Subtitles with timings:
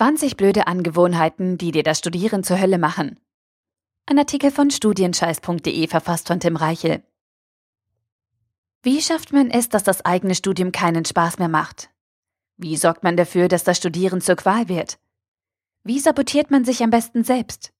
[0.00, 3.20] 20 blöde Angewohnheiten, die dir das Studieren zur Hölle machen.
[4.06, 7.02] Ein Artikel von studienscheiß.de verfasst von Tim Reichel.
[8.82, 11.90] Wie schafft man es, dass das eigene Studium keinen Spaß mehr macht?
[12.56, 14.98] Wie sorgt man dafür, dass das Studieren zur Qual wird?
[15.84, 17.74] Wie sabotiert man sich am besten selbst?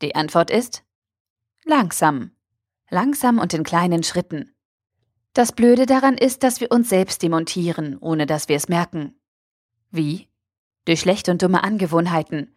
[0.00, 0.84] Die Antwort ist
[1.64, 2.30] langsam.
[2.88, 4.54] Langsam und in kleinen Schritten.
[5.32, 9.18] Das Blöde daran ist, dass wir uns selbst demontieren, ohne dass wir es merken.
[9.90, 10.28] Wie?
[10.88, 12.50] Durch schlechte und dumme Angewohnheiten.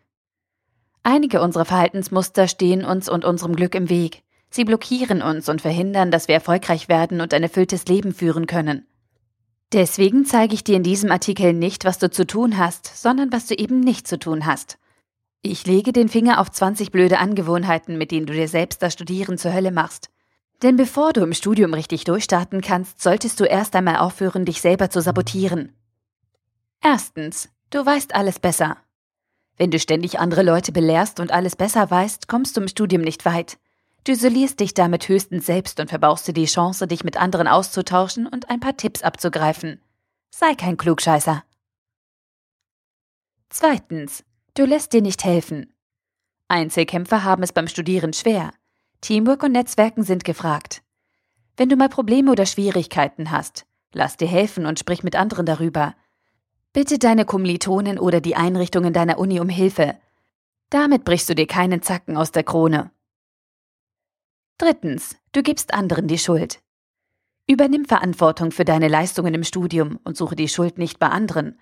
[1.03, 4.23] Einige unserer Verhaltensmuster stehen uns und unserem Glück im Weg.
[4.49, 8.87] Sie blockieren uns und verhindern, dass wir erfolgreich werden und ein erfülltes Leben führen können.
[9.73, 13.47] Deswegen zeige ich dir in diesem Artikel nicht, was du zu tun hast, sondern was
[13.47, 14.77] du eben nicht zu tun hast.
[15.41, 19.37] Ich lege den Finger auf 20 blöde Angewohnheiten, mit denen du dir selbst das Studieren
[19.37, 20.09] zur Hölle machst.
[20.61, 24.89] Denn bevor du im Studium richtig durchstarten kannst, solltest du erst einmal aufhören, dich selber
[24.89, 25.73] zu sabotieren.
[26.81, 28.77] Erstens, Du weißt alles besser.
[29.55, 33.23] Wenn du ständig andere Leute belehrst und alles besser weißt, kommst du im Studium nicht
[33.23, 33.57] weit.
[34.03, 38.27] Du isolierst dich damit höchstens selbst und verbaust dir die Chance, dich mit anderen auszutauschen
[38.27, 39.79] und ein paar Tipps abzugreifen.
[40.31, 41.43] Sei kein Klugscheißer.
[43.49, 45.73] Zweitens, du lässt dir nicht helfen.
[46.49, 48.51] Einzelkämpfer haben es beim Studieren schwer.
[48.99, 50.83] Teamwork und Netzwerken sind gefragt.
[51.55, 55.95] Wenn du mal Probleme oder Schwierigkeiten hast, lass dir helfen und sprich mit anderen darüber.
[56.73, 59.97] Bitte deine Kommilitonen oder die Einrichtungen deiner Uni um Hilfe.
[60.69, 62.91] Damit brichst du dir keinen Zacken aus der Krone.
[64.57, 66.61] Drittens, du gibst anderen die Schuld.
[67.45, 71.59] Übernimm Verantwortung für deine Leistungen im Studium und suche die Schuld nicht bei anderen.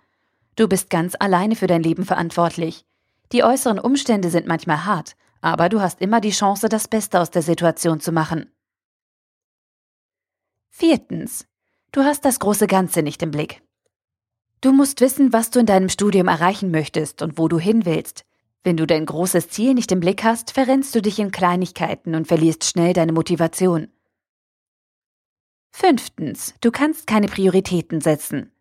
[0.56, 2.86] Du bist ganz alleine für dein Leben verantwortlich.
[3.32, 7.32] Die äußeren Umstände sind manchmal hart, aber du hast immer die Chance, das Beste aus
[7.32, 8.52] der Situation zu machen.
[10.70, 11.48] Viertens,
[11.92, 13.64] du hast das große Ganze nicht im Blick.
[14.62, 18.26] Du musst wissen, was du in deinem Studium erreichen möchtest und wo du hin willst.
[18.64, 22.28] Wenn du dein großes Ziel nicht im Blick hast, verrennst du dich in Kleinigkeiten und
[22.28, 23.88] verlierst schnell deine Motivation.
[25.72, 28.52] Fünftens, du kannst keine Prioritäten setzen.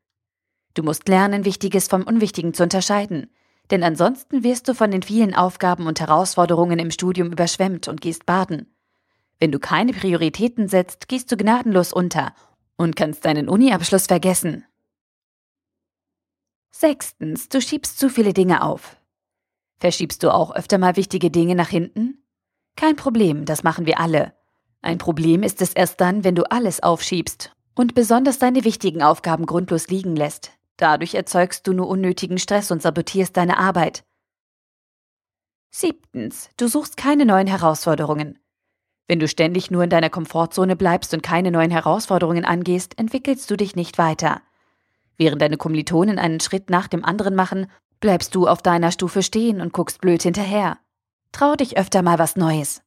[0.75, 3.31] Du musst lernen, Wichtiges vom Unwichtigen zu unterscheiden,
[3.73, 8.25] denn ansonsten wirst du von den vielen Aufgaben und Herausforderungen im Studium überschwemmt und gehst
[8.25, 8.73] baden.
[9.41, 12.35] Wenn du keine Prioritäten setzt, gehst du gnadenlos unter
[12.77, 14.65] und kannst deinen Uniabschluss vergessen.
[16.71, 18.97] Sechstens, du schiebst zu viele Dinge auf.
[19.81, 22.25] Verschiebst du auch öfter mal wichtige Dinge nach hinten?
[22.77, 24.35] Kein Problem, das machen wir alle.
[24.83, 29.47] Ein Problem ist es erst dann, wenn du alles aufschiebst und besonders deine wichtigen Aufgaben
[29.47, 30.53] grundlos liegen lässt.
[30.77, 34.05] Dadurch erzeugst du nur unnötigen Stress und sabotierst deine Arbeit.
[35.71, 38.39] Siebtens, du suchst keine neuen Herausforderungen.
[39.07, 43.57] Wenn du ständig nur in deiner Komfortzone bleibst und keine neuen Herausforderungen angehst, entwickelst du
[43.57, 44.43] dich nicht weiter.
[45.19, 47.67] Während deine Kommilitonen einen Schritt nach dem anderen machen,
[48.01, 50.79] bleibst du auf deiner Stufe stehen und guckst blöd hinterher.
[51.33, 52.83] Trau dich öfter mal was Neues.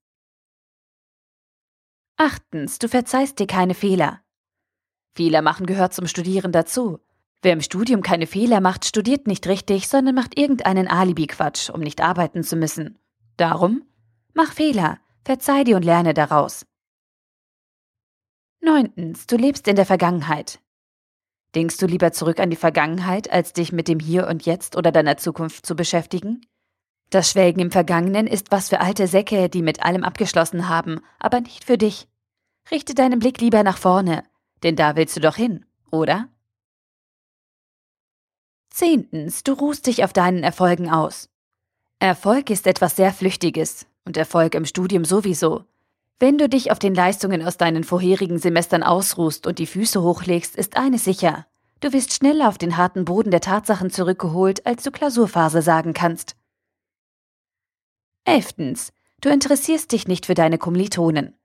[2.17, 4.21] Achtens, du verzeihst dir keine Fehler.
[5.13, 6.99] Fehler machen gehört zum Studieren dazu.
[7.41, 11.99] Wer im Studium keine Fehler macht, studiert nicht richtig, sondern macht irgendeinen Alibi-Quatsch, um nicht
[11.99, 12.99] arbeiten zu müssen.
[13.35, 13.83] Darum,
[14.33, 16.65] mach Fehler, verzeih dir und lerne daraus.
[18.61, 20.61] Neuntens, du lebst in der Vergangenheit.
[21.55, 24.91] Denkst du lieber zurück an die Vergangenheit, als dich mit dem Hier und Jetzt oder
[24.91, 26.45] deiner Zukunft zu beschäftigen?
[27.09, 31.41] Das Schwelgen im Vergangenen ist was für alte Säcke, die mit allem abgeschlossen haben, aber
[31.41, 32.07] nicht für dich.
[32.69, 34.23] Richte deinen Blick lieber nach vorne,
[34.63, 36.29] denn da willst du doch hin, oder?
[38.69, 41.29] Zehntens, du ruhst dich auf deinen Erfolgen aus.
[41.99, 45.65] Erfolg ist etwas sehr Flüchtiges und Erfolg im Studium sowieso.
[46.21, 50.55] Wenn du dich auf den Leistungen aus deinen vorherigen Semestern ausruhst und die Füße hochlegst,
[50.55, 51.47] ist eines sicher.
[51.79, 56.35] Du wirst schneller auf den harten Boden der Tatsachen zurückgeholt, als du Klausurphase sagen kannst.
[58.23, 58.93] Elftens.
[59.19, 61.39] Du interessierst dich nicht für deine Kommilitonen.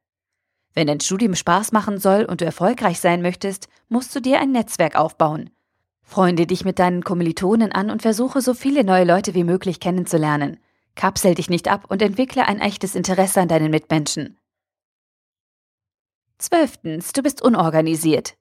[0.75, 4.53] Wenn dein Studium Spaß machen soll und du erfolgreich sein möchtest, musst du dir ein
[4.53, 5.49] Netzwerk aufbauen.
[6.03, 10.59] Freunde dich mit deinen Kommilitonen an und versuche so viele neue Leute wie möglich kennenzulernen.
[10.97, 14.37] Kapsel dich nicht ab und entwickle ein echtes Interesse an deinen Mitmenschen.
[16.39, 18.37] Zwölftens, du bist unorganisiert.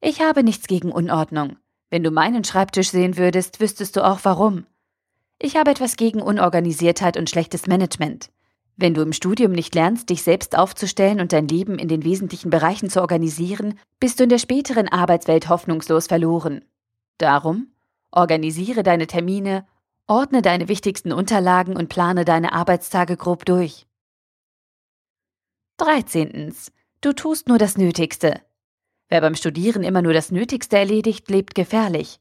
[0.00, 1.56] Ich habe nichts gegen Unordnung.
[1.90, 4.66] Wenn du meinen Schreibtisch sehen würdest, wüsstest du auch warum.
[5.38, 8.30] Ich habe etwas gegen Unorganisiertheit und schlechtes Management.
[8.76, 12.50] Wenn du im Studium nicht lernst, dich selbst aufzustellen und dein Leben in den wesentlichen
[12.50, 16.64] Bereichen zu organisieren, bist du in der späteren Arbeitswelt hoffnungslos verloren.
[17.18, 17.72] Darum,
[18.10, 19.66] organisiere deine Termine,
[20.06, 23.86] ordne deine wichtigsten Unterlagen und plane deine Arbeitstage grob durch.
[25.78, 26.54] 13.
[27.02, 28.40] Du tust nur das Nötigste.
[29.08, 32.20] Wer beim Studieren immer nur das Nötigste erledigt, lebt gefährlich.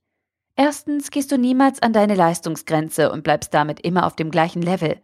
[0.55, 4.99] Erstens gehst du niemals an deine Leistungsgrenze und bleibst damit immer auf dem gleichen Level.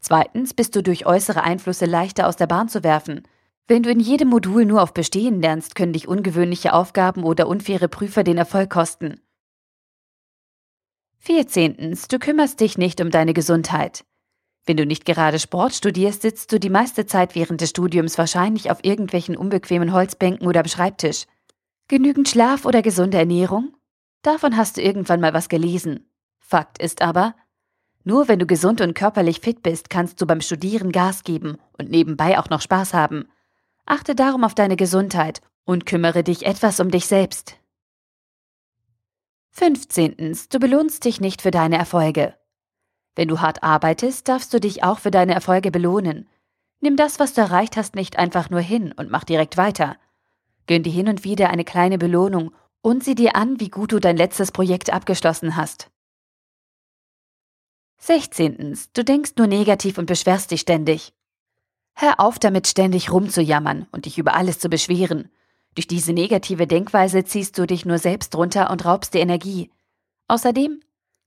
[0.00, 3.22] Zweitens bist du durch äußere Einflüsse leichter aus der Bahn zu werfen.
[3.66, 7.88] Wenn du in jedem Modul nur auf Bestehen lernst, können dich ungewöhnliche Aufgaben oder unfaire
[7.88, 9.22] Prüfer den Erfolg kosten.
[11.16, 14.04] Vierzehntens, du kümmerst dich nicht um deine Gesundheit.
[14.66, 18.70] Wenn du nicht gerade Sport studierst, sitzt du die meiste Zeit während des Studiums wahrscheinlich
[18.70, 21.26] auf irgendwelchen unbequemen Holzbänken oder am Schreibtisch.
[21.88, 23.72] Genügend Schlaf oder gesunde Ernährung?
[24.22, 26.10] Davon hast du irgendwann mal was gelesen.
[26.40, 27.36] Fakt ist aber,
[28.02, 31.90] nur wenn du gesund und körperlich fit bist, kannst du beim Studieren Gas geben und
[31.90, 33.28] nebenbei auch noch Spaß haben.
[33.84, 37.58] Achte darum auf deine Gesundheit und kümmere dich etwas um dich selbst.
[39.50, 40.38] 15.
[40.50, 42.34] Du belohnst dich nicht für deine Erfolge.
[43.16, 46.28] Wenn du hart arbeitest, darfst du dich auch für deine Erfolge belohnen.
[46.80, 49.96] Nimm das, was du erreicht hast, nicht einfach nur hin und mach direkt weiter.
[50.66, 52.52] Gönn dir hin und wieder eine kleine Belohnung
[52.82, 55.90] und sieh dir an, wie gut du dein letztes Projekt abgeschlossen hast.
[57.98, 58.78] 16.
[58.92, 61.14] Du denkst nur negativ und beschwerst dich ständig.
[61.94, 65.30] Hör auf damit, ständig rumzujammern und dich über alles zu beschweren.
[65.74, 69.70] Durch diese negative Denkweise ziehst du dich nur selbst runter und raubst dir Energie.
[70.28, 70.80] Außerdem,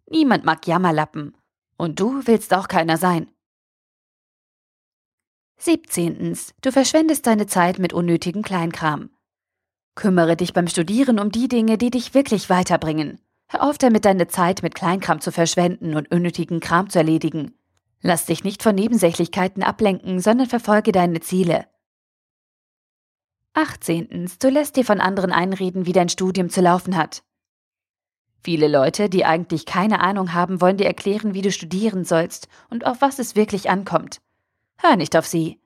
[0.05, 1.35] niemand mag Jammerlappen.
[1.79, 3.31] Und du willst auch keiner sein.
[5.59, 6.37] 17.
[6.61, 9.11] Du verschwendest deine Zeit mit unnötigem Kleinkram.
[9.95, 13.21] Kümmere dich beim Studieren um die Dinge, die dich wirklich weiterbringen.
[13.47, 17.57] Hör auf damit, deine Zeit mit Kleinkram zu verschwenden und unnötigen Kram zu erledigen.
[18.01, 21.65] Lass dich nicht von Nebensächlichkeiten ablenken, sondern verfolge deine Ziele.
[23.53, 24.29] 18.
[24.37, 27.23] Du lässt dir von anderen einreden, wie dein Studium zu laufen hat.
[28.41, 32.85] Viele Leute, die eigentlich keine Ahnung haben, wollen dir erklären, wie du studieren sollst und
[32.85, 34.21] auf was es wirklich ankommt.
[34.77, 35.59] Hör nicht auf sie.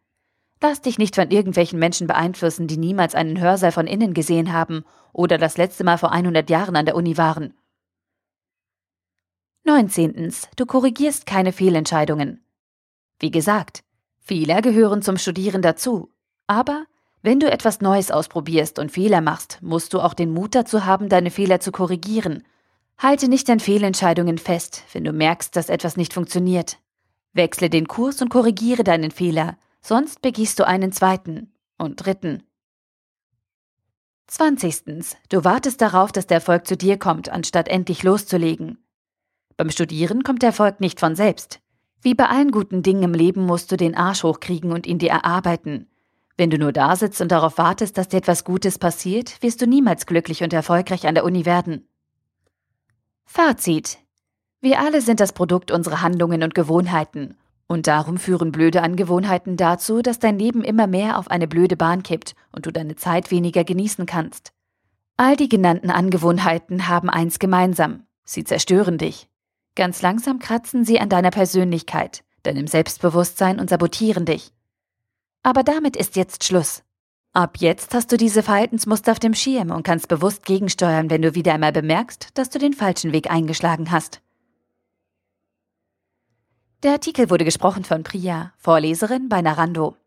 [0.62, 4.86] Lass dich nicht von irgendwelchen Menschen beeinflussen, die niemals einen Hörsaal von innen gesehen haben
[5.12, 7.54] oder das letzte Mal vor 100 Jahren an der Uni waren.
[9.66, 10.34] 19.
[10.56, 12.44] Du korrigierst keine Fehlentscheidungen.
[13.20, 13.84] Wie gesagt,
[14.20, 16.10] Fehler gehören zum Studieren dazu,
[16.48, 16.86] aber
[17.22, 21.08] wenn du etwas Neues ausprobierst und Fehler machst, musst du auch den Mut dazu haben,
[21.08, 22.44] deine Fehler zu korrigieren.
[22.98, 26.78] Halte nicht an Fehlentscheidungen fest, wenn du merkst, dass etwas nicht funktioniert.
[27.34, 32.44] Wechsle den Kurs und korrigiere deinen Fehler, sonst begehst du einen zweiten und dritten.
[34.28, 35.18] 20.
[35.30, 38.78] Du wartest darauf, dass der Erfolg zu dir kommt, anstatt endlich loszulegen.
[39.58, 41.60] Beim Studieren kommt der Erfolg nicht von selbst.
[42.02, 45.12] Wie bei allen guten Dingen im Leben musst du den Arsch hochkriegen und ihn dir
[45.12, 45.88] erarbeiten.
[46.38, 49.68] Wenn du nur da sitzt und darauf wartest, dass dir etwas Gutes passiert, wirst du
[49.68, 51.88] niemals glücklich und erfolgreich an der Uni werden.
[53.26, 54.00] Fazit.
[54.62, 57.38] Wir alle sind das Produkt unserer Handlungen und Gewohnheiten.
[57.68, 62.04] Und darum führen blöde Angewohnheiten dazu, dass dein Leben immer mehr auf eine blöde Bahn
[62.04, 64.54] kippt und du deine Zeit weniger genießen kannst.
[65.18, 68.06] All die genannten Angewohnheiten haben eins gemeinsam.
[68.26, 69.30] Sie zerstören dich.
[69.76, 74.54] Ganz langsam kratzen sie an deiner Persönlichkeit, deinem Selbstbewusstsein und sabotieren dich.
[75.42, 76.84] Aber damit ist jetzt Schluss.
[77.36, 81.34] Ab jetzt hast du diese Verhaltensmuster auf dem Schirm und kannst bewusst gegensteuern, wenn du
[81.34, 84.22] wieder einmal bemerkst, dass du den falschen Weg eingeschlagen hast.
[86.84, 89.98] Der Artikel wurde gesprochen von Priya, Vorleserin bei Narando.